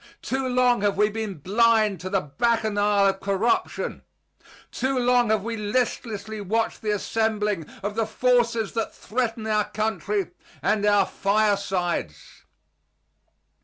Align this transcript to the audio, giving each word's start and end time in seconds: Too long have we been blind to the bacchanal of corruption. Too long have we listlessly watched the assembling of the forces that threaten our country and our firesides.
Too 0.23 0.47
long 0.49 0.81
have 0.81 0.97
we 0.97 1.11
been 1.11 1.35
blind 1.35 1.99
to 1.99 2.09
the 2.09 2.21
bacchanal 2.21 3.05
of 3.05 3.19
corruption. 3.19 4.01
Too 4.71 4.97
long 4.97 5.29
have 5.29 5.43
we 5.43 5.55
listlessly 5.55 6.41
watched 6.41 6.81
the 6.81 6.89
assembling 6.89 7.69
of 7.83 7.93
the 7.93 8.07
forces 8.07 8.71
that 8.73 8.95
threaten 8.95 9.45
our 9.45 9.65
country 9.69 10.31
and 10.63 10.87
our 10.87 11.05
firesides. 11.05 12.45